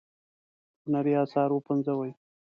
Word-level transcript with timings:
هنري 0.83 1.13
آثار 1.23 1.49
وپنځوي. 1.53 2.11